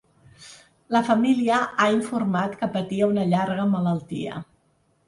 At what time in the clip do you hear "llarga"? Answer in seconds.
3.35-3.71